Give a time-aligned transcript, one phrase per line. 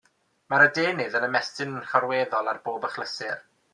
[0.53, 3.37] Mae'r adenydd yn ymestyn yn llorweddol ar bob achlysur.